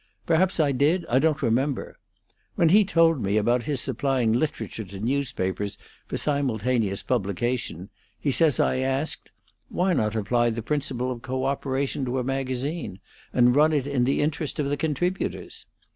Perhaps 0.25 0.59
I 0.59 0.71
did; 0.71 1.05
I 1.09 1.19
don't 1.19 1.43
remember. 1.43 1.99
When 2.55 2.69
he 2.69 2.83
told 2.83 3.21
me 3.21 3.37
about 3.37 3.61
his 3.69 3.79
supplying 3.81 4.33
literature 4.33 4.83
to 4.85 4.99
newspapers 4.99 5.77
for 6.07 6.17
simultaneous 6.17 7.03
publication, 7.03 7.89
he 8.19 8.31
says 8.31 8.59
I 8.59 8.77
asked: 8.77 9.29
'Why 9.69 9.93
not 9.93 10.15
apply 10.15 10.49
the 10.49 10.63
principle 10.63 11.11
of 11.11 11.21
co 11.21 11.45
operation 11.45 12.03
to 12.05 12.17
a 12.17 12.23
magazine, 12.23 12.99
and 13.31 13.55
run 13.55 13.73
it 13.73 13.85
in 13.85 14.03
the 14.05 14.21
interest 14.21 14.57
of 14.57 14.69
the 14.69 14.75
contributors?' 14.75 15.67